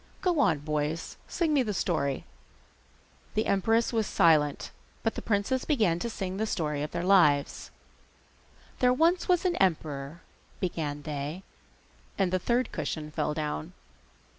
[0.21, 2.25] Go on, boys, sing me the story.'
[3.35, 4.71] The empress was silent,
[5.03, 7.69] but the princes began to sing the story of their lives.
[8.79, 10.21] 'There was once an emperor,'
[10.59, 11.43] began they,
[12.17, 13.73] and the third cushion fell down.